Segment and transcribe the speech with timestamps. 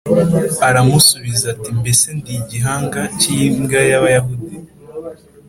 [0.67, 4.51] aramusubiza ati “Mbese ndi igihanga cy’imbwa y’Abayuda?